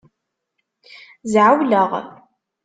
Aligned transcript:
Zɛewleɣ. 1.33 1.89